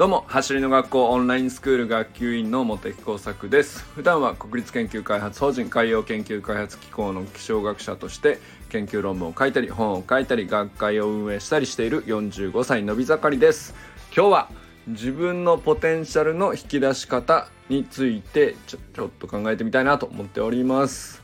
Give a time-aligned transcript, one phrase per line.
[0.00, 3.84] どうも走りの学校オンラインスクール学級委員の茂木耕作です。
[3.94, 8.38] 普段は国立研究開発法人海洋研究開発機構の気象学者として
[8.70, 13.74] 研究論文を書いたり本を書いたり学会を運営したりしている45歳のび盛りです。
[14.16, 14.48] 今日は
[14.86, 21.22] 自分のポテンシャルの引き出し方についてちょちょっと考えてみたいなと思っております、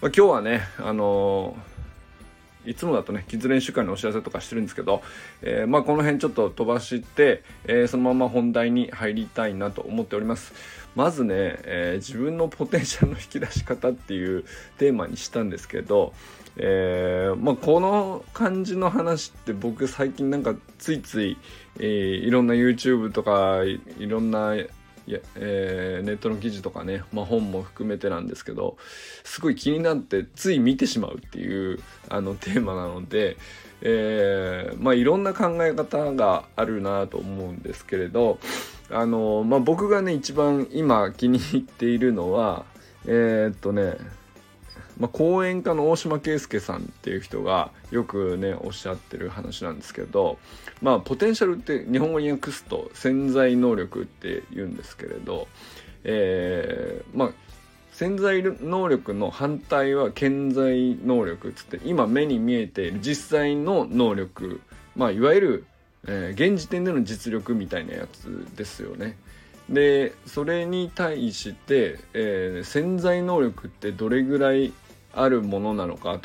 [0.00, 1.75] まあ、今日はねあのー
[2.66, 5.02] いつもだとねキッズ練習会のお知らせとかしてるんですけど、
[5.42, 10.52] えー、まあこの辺ちょっと飛ばして、えー、そのまま本題に入りたいなと思っております。
[10.94, 14.44] まずね、えー、自分のポテンシャルの引き出し方っていう
[14.78, 16.14] テーマにしたんですけど、
[16.56, 21.36] えーまあ、この感じの話って僕最近なんかついつい、
[21.78, 24.54] えー、いろんな YouTube とかいろんな
[25.06, 28.76] いや、えー、ネットの記事とかね、まあ、本も含めてなんですけど
[29.22, 31.78] すごい気になってつい見てしまうっていう
[32.08, 33.36] あのテーマなので、
[33.82, 38.38] えー、まあいろんな考え方があるなと思うんですけれど
[38.90, 42.64] あの、まあ、僕がね一番今気に入っているのは
[43.06, 43.96] えー、っとね
[44.98, 50.38] まあ、講演家の大島圭介さんっていう人がよくねおっしゃってる話なんですけど
[50.80, 55.48] まあポテンシャルって日本語に訳すと潜在能力って言うんですけれど、
[56.04, 57.30] えー、まあ
[57.92, 64.60] 潜在能力の反対は潜在能力っつって今目に見えている実際の能力
[64.94, 65.66] まあいわゆる、
[66.06, 69.16] えー、現時点での実力みたいなやつですよね。
[69.68, 74.72] でそれに対して、えー、潜在能力ってどれぐらい
[75.16, 76.20] あるものなのか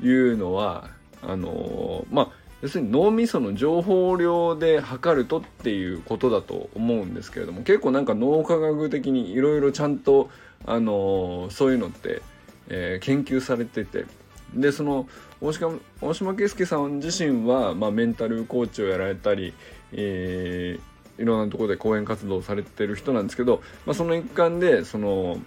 [0.00, 0.90] というのは
[1.22, 2.28] あのまあ
[2.60, 10.28] 要するに脳みその情報量で測るとっていうことだと思うんですけれども結構なんか脳科学的にいろいろちゃんと
[10.66, 12.20] あのそういうのって、
[12.68, 14.06] えー、研究されてて
[14.54, 15.08] でその
[15.40, 19.54] 大島圭介さん自身は、まあ、メンタルコーチをやられたり、
[19.92, 25.38] えー、いろんなところで講演活動されてる人なんですけど、まあ、その一環でその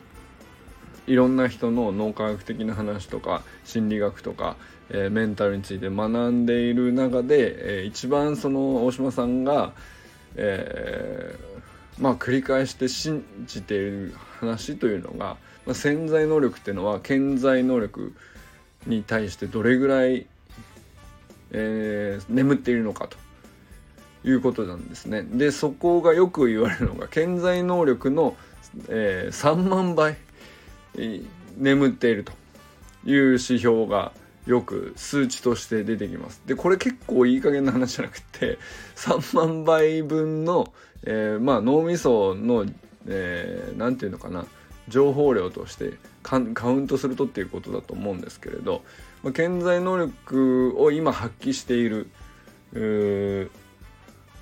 [1.08, 4.56] いろんな人の脳科学的な話とか心理学とか、
[4.90, 9.74] えー、メンタルについて学んでいる中で、えー、一番その大島さんが、
[10.36, 18.14] えー、まあ繰り返して信じている話というのが、まあ、潜在能力っていうのは潜在能力
[18.86, 20.28] に対してどれぐらい、
[21.52, 23.18] えー、眠っているのかと
[24.28, 25.24] いうことなんですね。
[25.24, 28.36] でそこがよく言われるのが潜在能力の、
[28.88, 30.18] えー、3万倍
[31.58, 32.32] 眠っていると
[33.06, 34.12] いう指標が
[34.46, 36.42] よく数値として出てきます。
[36.46, 38.58] でこれ結構いい加減な話じゃなくて
[38.96, 42.76] 3万倍分の、えー、まあ脳みその何、
[43.08, 44.46] えー、て言うのかな
[44.88, 45.94] 情報量として
[46.24, 48.84] カウントするとっていうことだと思うんですけれど、
[49.24, 52.08] まあ、潜在能力を今発揮している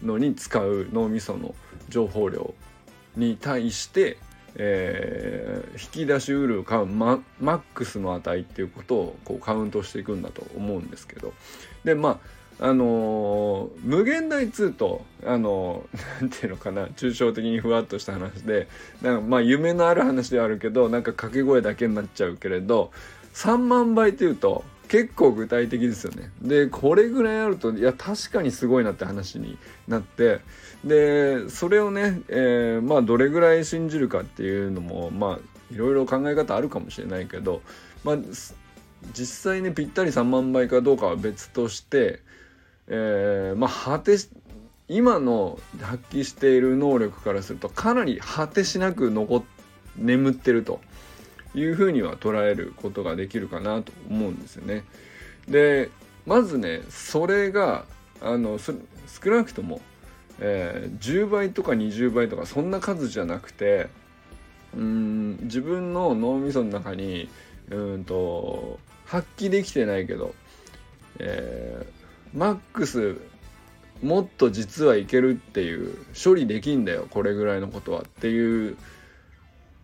[0.01, 1.55] のに使う脳みその
[1.89, 2.53] 情報量
[3.15, 4.17] に対して
[4.55, 11.33] えー、引き出しうるかママックスの値っていうことをこうカウントしていくんだと思うんですけど。
[11.83, 18.67] でまああのー、無限大2とあのー、 なんていうのかな抽象的にふわっとした話で
[19.01, 22.91] なんかまあ夢のある話ではあるけどなんか掛け声だけになっちゃうけれど
[23.33, 26.31] 3万倍っていうと結構具体的ですよね。
[26.41, 29.57] でこれぐらいあるといや確かにすごいなって話に
[29.87, 30.41] なって
[30.83, 37.61] でそれをね、えー、まあどれぐらい信じるかっていうのもまあいろいろ考え方あるかもしれないけど、
[38.03, 38.17] まあ、
[39.13, 42.21] 実際ねぴったり3万倍かどうかは別として、
[42.87, 44.17] えー、まあ果て
[44.87, 49.43] 今の発揮している能力からするとかなり果てしなく残っ
[49.99, 50.81] 眠ってると。
[51.55, 54.83] いうふうには捉えることができるかなと思うんですよね。
[55.47, 55.89] で
[56.25, 57.85] まずねそれが
[58.21, 58.73] あの少
[59.31, 59.81] なくとも、
[60.39, 63.89] えー、10倍とか20倍とかそんな数じゃなくて
[64.75, 67.29] うん自分の脳みその中に
[67.71, 70.35] うんと発揮できてないけど、
[71.17, 73.19] えー、マックス
[74.03, 78.77] もっと実はいけるっていう処理できんだよこれぐらいのことはっていう、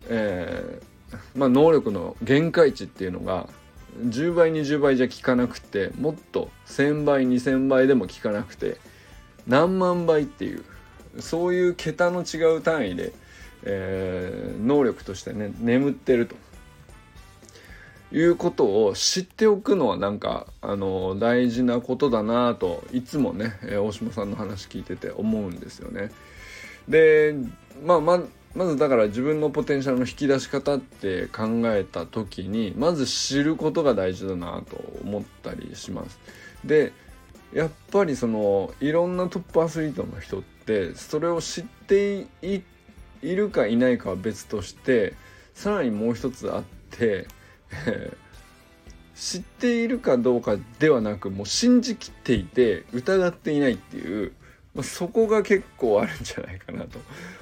[0.10, 0.95] えー
[1.36, 3.48] まあ、能力の限界値っていうのが
[4.08, 8.78] 10倍20倍じゃ効かなくてもっと1,000倍2,000倍でも効かなくて
[9.48, 10.64] 何万倍っていう
[11.20, 13.14] そういう桁の違う単位で、
[13.64, 16.36] えー、能力としてね眠ってると
[18.12, 26.12] いうことを知っておくのはなんかあの大事なことだなといつもねえ大島さんの話聞いてて思うんですよね。
[26.88, 27.36] で
[27.84, 28.24] まあま
[28.56, 36.20] まずだから自分のポテンシャルの引き出し方って考えた時にまず知ることが大事だなと思ったりします。
[36.64, 36.94] で
[37.54, 42.62] やっぱりそのいろんなトップアスリートの人ってそれを知ってい
[43.22, 45.14] るかいないかは別として
[45.54, 47.28] さらにもう一つあって、
[49.16, 54.34] 知っているかどうかではなくもう信じきっていて疑っていないっていう、
[54.84, 57.00] そこが結構あるんじゃないかなと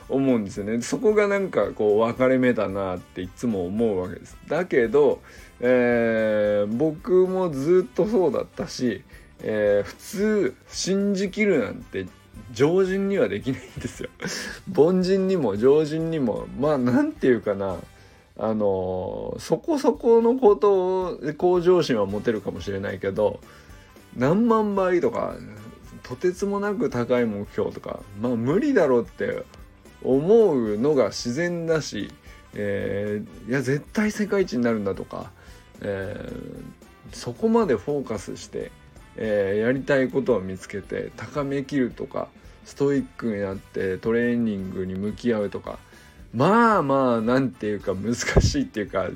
[0.09, 0.81] 思うんですよね。
[0.81, 4.38] そこがなんかこう分かれ目だなっていつも思うわけです。
[4.47, 5.21] だけど、
[5.59, 9.03] えー、僕もずっとそうだったし、
[9.41, 12.06] えー、普通信じきるなんて
[12.51, 14.09] 常人にはできないんですよ。
[14.75, 16.45] 凡人にも常人にも。
[16.59, 17.77] まあ何て言うかな。
[18.38, 23.39] あのそこそこのことを向上心は持てるかもしれないけど
[24.18, 25.36] 何万倍とか
[26.03, 29.44] とてつもなく高い目標とかまあ無理だろうって
[30.03, 32.11] 思うのが自然だし、
[32.53, 35.31] えー、いや絶対世界一になるんだとか、
[35.81, 38.71] えー、そこまでフォーカスして、
[39.15, 42.27] えー、やりたいことを見つけて高めきるとか
[42.65, 45.79] ストイックになってトレーニングに向き合うとか
[46.33, 49.07] まあまあ何て言うか難しいっていうか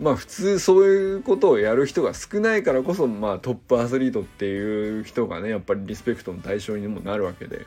[0.00, 7.66] まあ普通そういうことをやる人が少ないからこそまあトップアスリートっていう人がねやっぱりリスペクトの対象にもなるわけで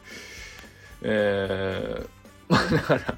[1.01, 2.07] えー、
[2.49, 3.17] まあだから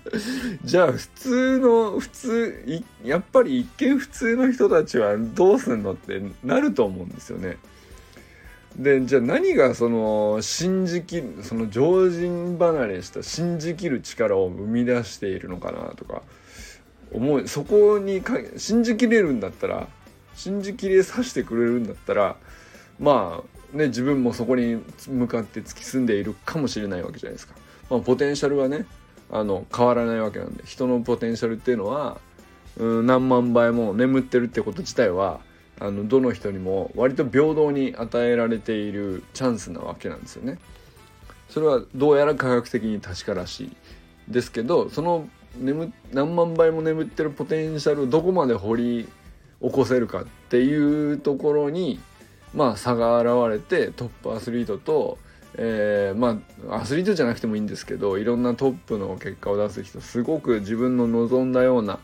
[0.63, 7.57] じゃあ普通の普通やっぱり一見普通の人たちはどうすんのってなると思うんですよね。
[8.75, 16.21] でじゃあ何がその信じきるその常人離れした信じきる力を生み出しているのかなとか
[17.13, 19.87] 思うそこにか信じきれるんだったら
[20.35, 22.35] 信じきれさせてくれるんだったら
[22.99, 23.43] ま
[23.73, 27.55] あね自分もそこに向かって突き進んでいるかもしれないわけじゃないですか。
[27.89, 28.85] まあ、ポテンシャルはね
[29.29, 32.19] あの変わらないわけなんで人のポテンシャルっていうのは
[32.77, 35.41] うん何万倍も眠ってるってこと自体は
[35.79, 40.59] あのどの人にも割と平等に与えられているチャンスなわけなんですよね。
[41.49, 43.75] それはどうやら科学的に確からしい
[44.31, 45.27] ですけどその
[45.57, 49.09] 眠何万倍も眠ってるポテンシャルをどこまで掘り
[49.61, 51.99] 起こせるかっていうところに
[52.53, 55.17] まあ差が現れてトップアスリートと、
[55.55, 56.39] えー、ま
[56.69, 61.99] あアスリートじゃなくてもいいんですけどいろんなトップの結果を出す人すごく自分の望んだような、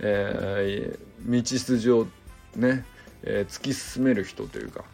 [0.00, 2.06] えー、道筋を
[2.56, 2.84] ね
[3.22, 4.84] えー、突き進める人というか、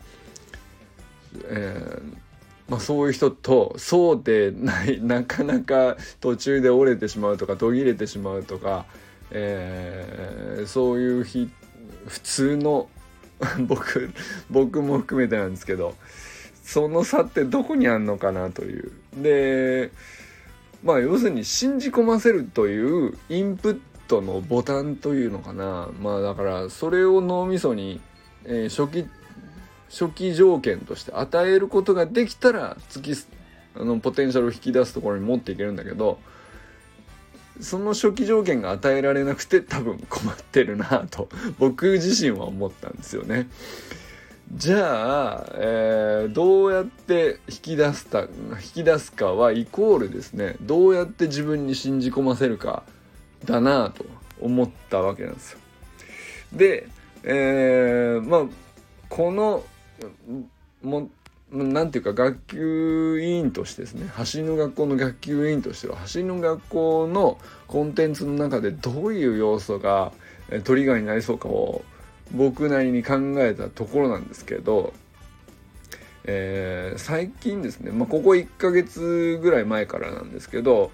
[1.46, 2.23] えー
[2.68, 8.86] まあ、そういう人とそうでない なかなか途中で折れてしまうとか途切れてしまうとか、
[9.30, 11.50] えー、そういう日
[12.06, 12.88] 普通の
[13.66, 14.10] 僕
[14.50, 15.94] 僕も含めてなんですけど
[16.62, 18.92] その差ってどこにあんのかなという。
[19.16, 19.90] で
[20.82, 28.00] まあ要するに信じ込ませるというインプットのボタンというのかなまあだからそれを脳みそに
[28.46, 29.08] えー、初期
[29.94, 33.26] 初期条件として与えることができたら月
[33.76, 36.18] あのポテンシャルを引き出すところに持っていけるんだけど
[37.60, 43.48] その初期条件が与えられなくて多分困ってるなと 僕自身は思ったんですよね。
[44.52, 48.28] じゃあ、えー、どうやって引き出すた引
[48.74, 52.82] き出すかはイコールですねどうやって自分に信じ込ませるか
[53.46, 54.04] だなと
[54.40, 55.58] 思ったわけなんですよ。
[56.52, 56.88] で
[57.22, 58.46] えー、まあ
[59.08, 59.64] この
[60.82, 61.08] も
[61.50, 67.38] なんていうか学級委員としてですね走りの学校の学級委員としては走りの学校の
[67.68, 70.12] コンテンツの中でどういう要素が
[70.64, 71.84] トリガーになりそうかを
[72.32, 74.92] 僕なりに考えたところなんですけど、
[76.24, 80.90] えー、最近ですね、まあ、ここ1ヶ月ぐらい前からなんですけど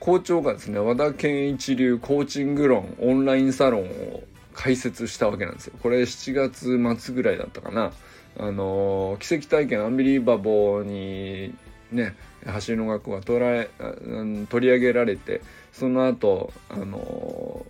[0.00, 4.22] 校長がですね和田健一流コーチング論オンラインサロンを
[4.58, 5.74] 開設したわけなんですよ。
[5.80, 7.92] これ7月末ぐらいだったかな。
[8.36, 11.54] あの奇跡体験アンビリーバボーに
[11.92, 13.70] ね走りの学校が取られ
[14.48, 15.40] 取り上げられて
[15.72, 17.66] その後あの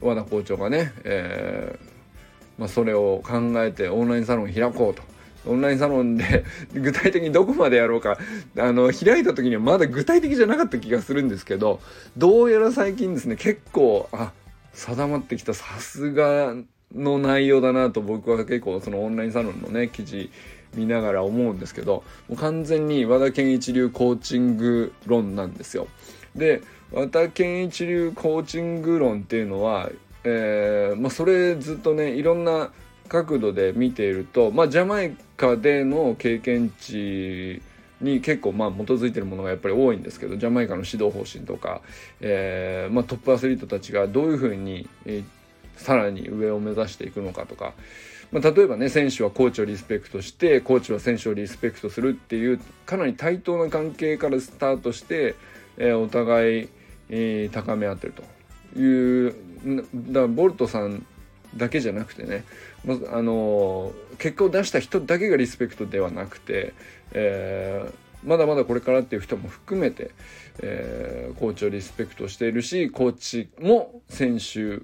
[0.00, 5.02] 和田校長がね、えーまあ、それを考えてオンラインサロンを開こうと。
[5.46, 8.18] オンラインサロンで 具体的にどこまでやろうか
[8.58, 11.80] あの開いた時にはまだ具体的じゃなかった気がするんですけど
[12.18, 14.32] どうやら最近ですね結構あ
[14.78, 16.54] 定まってきたさすが
[16.94, 20.30] の内容だなと僕は結構そのオンラインサロンのね記事
[20.74, 25.88] 見ながら思うんですけどもう完全に和田健一流コーチング論なんですよ。
[26.36, 29.90] で和田健一流コーチング論っていうのは、
[30.24, 32.70] えーまあ、それずっとねいろんな
[33.08, 37.60] 角度で見ていると、まあ、ジャマイカでの経験値
[38.00, 41.80] に結構まあ基づいてるものがやっぱり多いんですけどジャマイカの指導方針とか、
[42.20, 47.74] えーまあ、トップアスリートたちがどういうふうに、えー、さらに上を目指していくのかとか、
[48.30, 55.34] まあ、例えばね選手はコーチをリスペクトしてコーチは選手をリスペクトするっていうかなり対等な関係からスタートして、
[55.76, 56.68] えー、お互い、
[57.08, 59.34] えー、高め合ってるという
[59.66, 61.04] だからボルトさん
[61.56, 62.44] だけじゃなくてね、
[62.84, 66.74] まあの結果を出した人だけがリスペクトではなくて、
[67.12, 70.10] えー、まだまだこれからっていう人も含めて、
[70.60, 74.82] えー、コーチをリスペクトしているしコーチも選手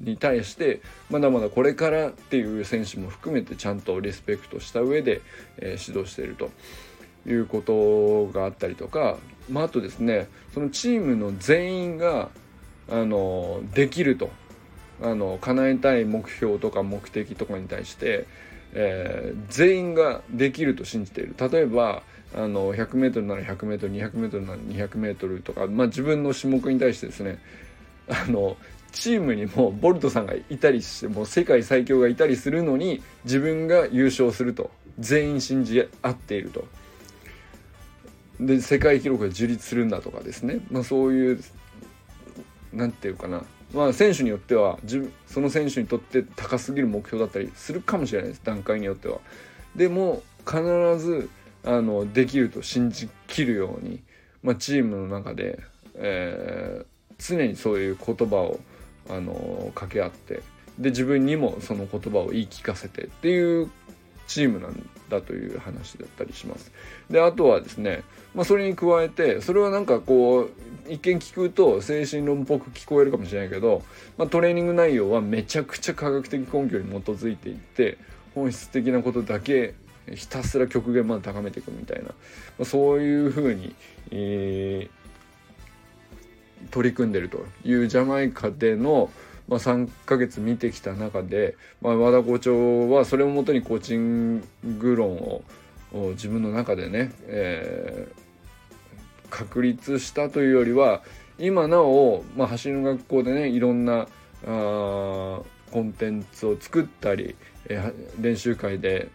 [0.00, 0.80] に対して
[1.10, 5.22] まだまだこれからっていう選手も含めてちゃんとリスペクトした上で、
[5.58, 6.50] えー、指導していると
[7.26, 9.16] いうことがあったりとか、
[9.48, 12.28] まあ、あとですねそのチームの全員が
[12.90, 14.30] あのできると。
[15.02, 18.26] あの叶えたい目標とか目的とかに対して、
[18.72, 21.34] えー、全員ができると信じている。
[21.38, 22.02] 例えば
[22.34, 27.38] あの 100m なら 100m200m なら 200m とか、まあ、自分の種目に対してですね
[28.08, 28.56] あの
[28.92, 36.66] チームにもボルトさんがいたりしても世界最強がいたりするのに自分が優勝すると全員信じ合っていると。
[38.40, 41.44] で世界記録が樹立するんだとかですね、まあ、そういう
[42.72, 43.44] 何て言うかな。
[43.74, 49.18] まあ選手によっては自その選手にとって高すぎる目標だったりするかもしれないです段階によっては。
[49.74, 50.62] でも必
[50.98, 51.28] ず
[51.64, 54.02] あのできると信じきるように、
[54.42, 55.58] まあ、チームの中で、
[55.94, 56.86] えー、
[57.18, 58.60] 常にそういう言葉を
[59.08, 60.42] あの掛け合って
[60.78, 63.70] で自分にもその言葉を言い聞かせてっていう
[64.26, 66.72] チームなんだという話だったりします。
[67.10, 68.02] であとはですね、
[68.34, 70.50] まあ、それに加えてそれはなんかこう
[70.88, 73.82] 一見聞くと精神論っぽく聞こえるかもしれないけど、
[74.18, 77.98] まあ、トレーニング内容はめちゃくちゃ科学的根拠に基づいていって
[78.34, 79.74] 本質的なことだけ
[80.12, 82.12] ひたすら極限まで高めていくみたいな、ま
[82.60, 83.74] あ、そういうふうに、
[84.10, 89.10] えー、取り組んでるというジャマイカでの、
[89.48, 94.42] まあ、3ヶ月見てきた中で、まあ、和田校長はそれをもとにコーチン
[94.78, 95.42] グ論を
[96.12, 101.02] 自分の中でね、えー、確立したというよりは
[101.38, 104.06] 今なお、まあ、走りの学校でねいろんな
[104.46, 105.40] あ
[105.74, 107.34] コンテンツを作ったり、
[107.68, 109.08] えー、練習会で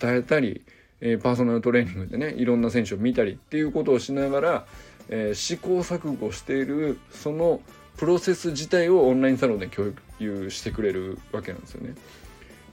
[0.00, 0.62] 伝えたり、
[1.00, 4.66] えー、パーソナルトレーニングでねいろんな選手を見たりっていうことをしながら、
[5.08, 7.60] えー、試行錯誤しているその
[7.96, 11.94] プロセス自体をオンラインサロンで共有してくれるわけなんですよね。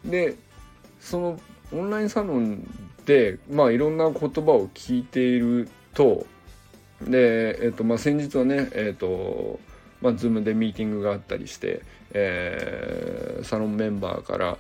[0.06, 0.36] で
[1.00, 1.40] その
[1.72, 2.68] オンラインサロン
[3.06, 6.26] でまあいろんな言葉を聞いていると
[7.02, 9.60] で、えーとまあ、先日はねえっ、ー、と
[10.02, 14.58] まあ、Zoom でミーティングがあったりして、えー、サロンメンバーから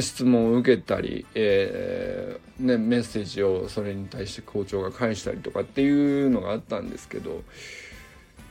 [0.00, 7.42] 質問を受けたり、えーね、メッセージをそれに対して校長が返したりとかっていうのがあったんですけど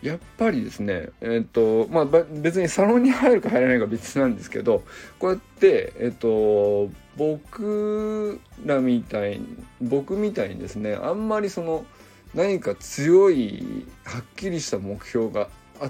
[0.01, 4.83] やっぱりですね、えっ、ー、と、まあ、別にサロンに入るか入らないか別なんですけど、
[5.19, 11.85] こうやって、えっ、ー、と、僕らみたいに、僕みたいにですね、あんまりその、
[12.33, 15.49] 何か強い、はっきりした目標が
[15.81, 15.89] あ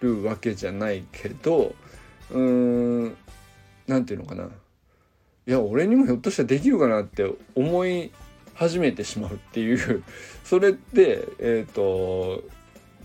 [0.00, 1.74] るわけじゃないけど、
[2.30, 3.16] うん、
[3.88, 4.44] なんていうのかな。
[4.44, 8.12] いや、俺にもひょっとしたらできるかなって思い
[8.54, 10.04] 始めてしまうっていう、
[10.44, 12.44] それって、えっ、ー、と、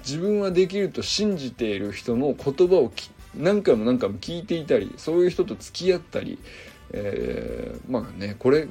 [0.05, 2.91] 自分はできると信じている人の言葉を
[3.35, 6.37] 何回も何回も聞いていたりそういう人と付き合ったり、
[6.91, 8.67] えー、まあねこれ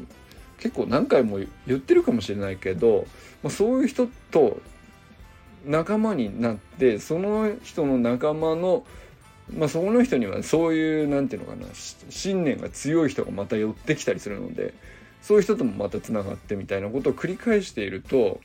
[0.59, 3.07] 結構何回も言ってるかもしれないけど、
[3.43, 4.61] まあ、そういう人と
[5.67, 8.85] 仲間になってその人の仲間の
[9.53, 11.69] まあその人にはそういう何て言うのかな
[12.09, 14.73] 信念が強い人がまた寄ってきたりするので
[15.21, 18.41] そういう人ともまたつながってみたいなことを繰り返していると、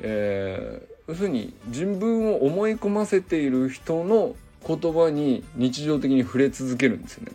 [0.00, 4.36] えー要するに自分を思い込ませている人の
[4.66, 7.32] 言葉に日常的に触れ続けるんですよね。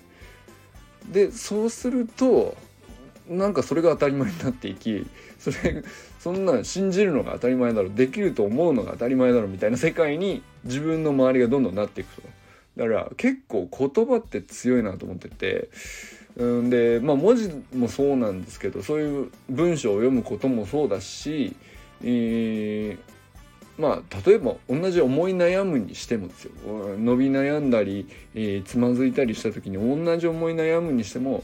[1.12, 2.56] でそうすると
[3.28, 5.06] なんかそれが当たり前になっていき
[5.40, 5.84] それ
[6.20, 12.22] そんな信じるのが当たり前だろできると思うのが当たり前だろみたいな世界に自分の周りがどんどんなっていくと。
[12.78, 15.70] だから結構言葉って強いなと思ってて
[16.36, 21.56] うんでまあ文字もそうなんですけどそういう文章を読むこともそうだし、
[22.02, 23.13] えー、
[23.78, 26.52] まあ例えば同じ思い悩むにしてもですよ
[26.98, 31.44] 伸び悩んだり、えー、つまずいたりした時に同じ思い悩むにしても、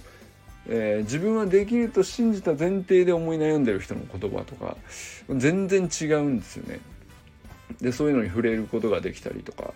[0.68, 4.78] えー、自分はできると信じた前提で思い悩んでる人の言葉とか
[5.30, 6.80] 全然違うんですよね。
[7.82, 9.74] でそういうのに触れることができたりとか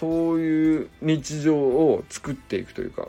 [0.00, 3.08] そういう日常を作っていくというか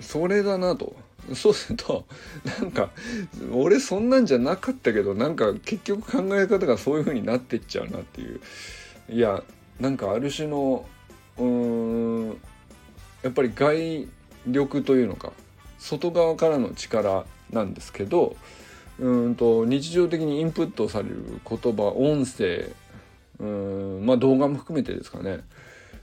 [0.00, 0.94] それだなと
[1.34, 2.06] そうすると
[2.60, 2.90] なんか
[3.52, 8.40] 俺そんなんじゃなかったけどなんか結局考え方がそういう風になってっちゃうなっていう。
[9.08, 9.42] いや
[9.80, 10.86] なんかある種の
[11.38, 12.28] うん
[13.22, 14.08] やっぱり外
[14.46, 15.32] 力というのか
[15.78, 18.36] 外側からの力なんですけど
[18.98, 22.70] うんと日常的にインプットされる言葉音声
[23.38, 25.40] うんまあ動画も含めてですかね。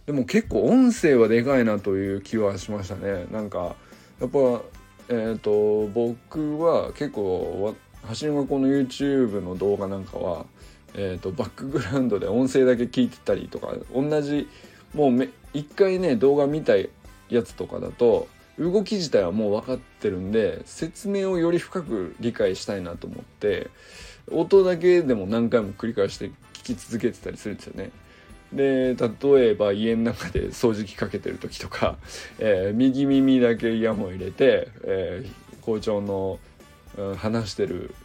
[0.05, 3.25] でも結構音声はでかいなという気はしましたね。
[3.31, 3.75] なんか
[4.19, 4.61] やっぱ
[5.09, 10.45] えっ、ー、と僕は結構走り学校の YouTube の動画なんかは、
[10.93, 14.47] えーと、バックグラウンドで音声だけ聞いてたりとか同じ
[14.93, 18.27] もうめ一回ね動画見たやつとかだと
[18.59, 23.69] 動き自体はもう分かってるんで説明をより深く理解したいなと思って
[24.31, 27.91] 音だけでも何回も繰り返して聞き続けてたりするんですよね。
[28.55, 31.97] で例えば家の中で掃除機かけてる時とか、
[32.39, 36.39] えー、右耳だけイヤホン入れて、えー、校長の、
[37.17, 37.95] 話してる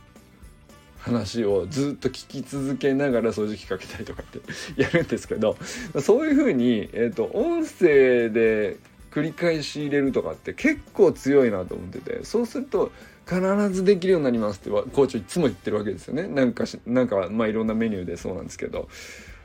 [0.98, 4.40] 話をずっと聞き続けながら掃除機かけたりとかって
[4.80, 5.56] やるんですけど
[6.00, 8.76] そういうふうに、えーと、音声で
[9.10, 12.90] 繰り返し入れるとかって結構強いなと思っててそうすると
[13.26, 13.40] 必
[13.70, 16.26] ずできるようになりますって校長いつも言ってるわけですよね。
[16.26, 18.88] なんかなんかまあいろんなメニューでそうなんですけど。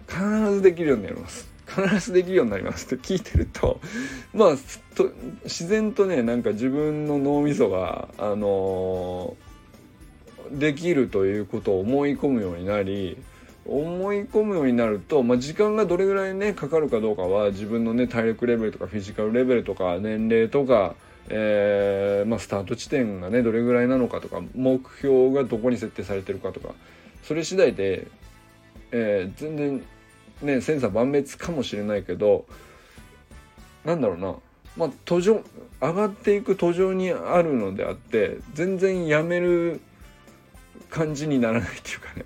[0.08, 0.24] 必
[0.56, 1.54] ずできるようになります。
[1.68, 3.80] 必ずできるようになりますって聞いてると
[4.34, 4.56] まあ
[4.96, 5.10] と
[5.44, 13.18] 自然とねなんか自分の脳みそがあのー、できるということを思い込むようになり
[13.66, 20.96] 思い込むようになると、まあ、時間がどれぐらいねかかるかどうかは自分のね体力レベルとかフィジカルレベルとか年齢とか、
[21.30, 26.74] えーまあ、スタート地点がねどれぐらいなのかとか目標がどこに設定されてるかとか
[27.24, 28.08] それ次第で、
[28.92, 29.84] えー、全然
[30.44, 32.46] ね千差万別かもしれないけど
[33.86, 34.36] なんだろうな
[34.78, 35.44] まあ途上
[35.82, 39.82] 上がっていく途上にあるのであって全然やめる
[40.90, 42.26] 感じにならないっていうかね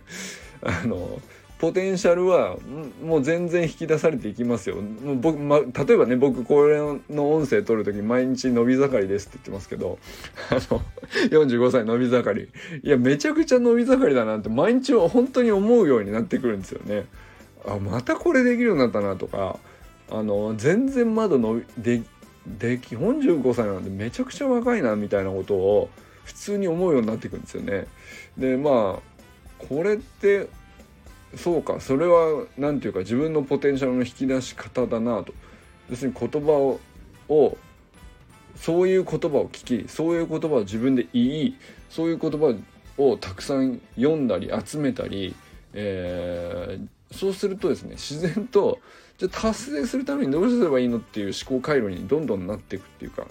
[0.83, 1.19] あの
[1.59, 2.55] ポテンシャルは
[3.03, 4.75] もう全然引き出されていきますよ。
[4.75, 9.97] もう僕ま、例えばね僕これの音声取る時毎日伸び盛りですって言ってますけど
[10.51, 10.81] あの
[11.31, 12.49] 45歳伸び盛り
[12.83, 17.05] いやめちゃくちゃ伸び盛りだなって毎日は本当に思うようになってくるんですよね。
[17.67, 19.59] あまたこれできるようになったなとか
[20.09, 22.01] あの全然まだので
[22.45, 25.89] でき45歳なんでめちゃくちゃ若いなみたいなことを
[26.23, 27.87] 普通に思うようになっていくんですよね。
[28.37, 30.47] でまあこれって
[31.35, 35.33] そうかそれは何て言うか自分のポテンシャルの引き出し方だなと
[35.89, 36.79] 要するに言葉を
[37.29, 37.57] を
[38.55, 41.57] そういう言葉を聞きそういう言葉を自分で言い
[41.89, 42.55] そういう言葉
[42.97, 45.35] をたくさん読んだり集めたり、
[45.73, 48.79] えー、そうするとですね自然と
[49.17, 53.27] じゃ達成するためにどうすればいいのっていう思考回路にどんどんなっていくっていうか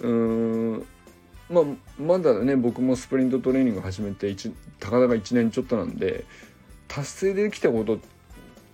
[0.00, 0.86] うーん
[1.50, 1.64] まあ
[2.00, 4.34] まだね僕もスプリントトレーニング始めて
[4.78, 6.24] たかだか1年ちょっとなんで
[6.88, 7.98] 達成できたこと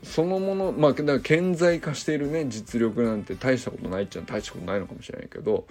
[0.02, 5.66] そのものまあだから顕在化しているね実力なんて大したことないっちゃ大したことないのかもしれないけど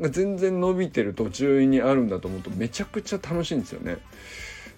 [0.00, 3.98] 全然伸びてる途中にあるんだと思うとめちゃくちゃ楽しいんですよね。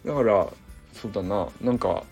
[0.05, 0.47] だから
[0.93, 2.05] そうだななんか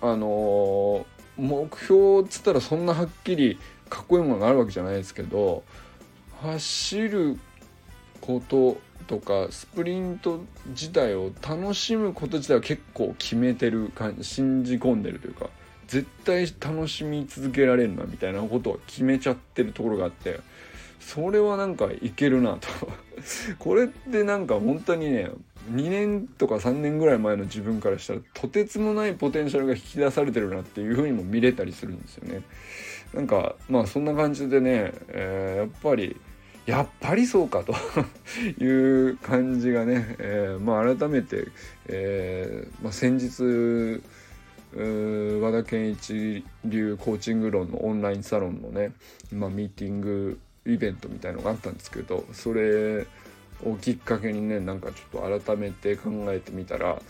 [0.00, 1.06] あの
[1.36, 3.58] 目標っつったらそんなはっきり
[3.88, 5.62] かっこいいものがあるわけじゃないですけど
[6.42, 7.38] 走る
[8.20, 15.48] こととかスプリント自体を楽しむこと自体は結構決めてる感じ信じ込んでるというか
[15.86, 20.40] 絶対楽しみ続けられるなみたいなことは決めちゃってるところがあって
[21.00, 22.68] それはなんかいけるなと。
[23.58, 25.30] これってなんか本当にね
[25.70, 32.42] 2年とか3年ぐらい前の自分からしたらとてつもないポテンシャルが引き出されてるなっていう風にも見れたりするんですよね。
[33.14, 36.16] なんかまあそんな感じでね、えー、やっぱり
[36.66, 37.74] やっぱりそうかと
[38.62, 41.48] いう感じがね、えー、まあ改めて、
[41.86, 44.02] えーまあ、先日
[45.40, 48.92] 和田健一流コーチング論のオンラインサロンのね、
[49.32, 53.06] まあ、ミーティングイベントみたいのがあったんですけどそれ
[53.64, 57.00] をきっかけにねなんかちょっと改めて考えてみたら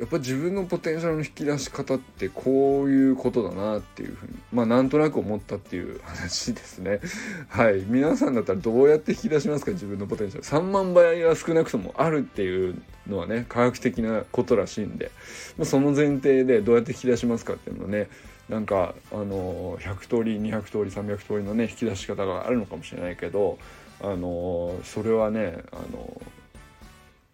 [0.00, 7.00] やっぱ自分のポテンシャルの引き出し方ってこういうことだなっていうふうにまあなんとなく思ったっていう話ですね。
[7.48, 7.84] はい。
[7.86, 9.72] 皆さんだったらどうやって引き出しますか？
[9.72, 10.44] 自分のポテンシャル。
[10.44, 15.10] 3万倍は少なくともあるっていうのはね科学的なことらしいんで、
[15.58, 18.08] まあ、その前提でどうやって引き出しますかっていうのね
[18.48, 23.58] なんかあの100通り200通り300通りのね引き出し方があるのかもしれないけど
[24.02, 26.20] あのそれはねあの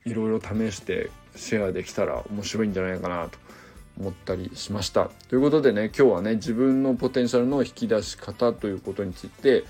[0.05, 3.39] いろいろ試してシェアできたら面白いんじゃないかなと
[3.99, 5.11] 思ったりしました。
[5.29, 9.65] ということでね今日はね自分のポテンシャルの引き出し方ということについて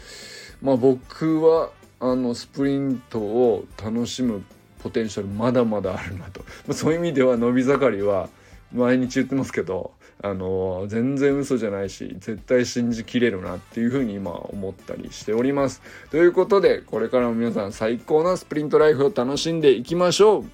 [0.63, 4.45] まあ僕はあのスプリントを楽しむ
[4.83, 8.29] ポテンシャルまだまだあるなと、まあ、そういう意味では伸び盛りは
[8.73, 15.83] 毎日言ってますけどあの全然嘘じゃないし絶対信じきれるなっていうふうに今思ったりしております。
[16.11, 20.45] ということでこれからも皆さん最高なスプリントライフを楽しんでいきましょう。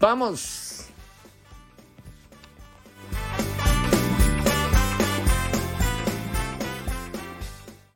[0.00, 0.71] Vamos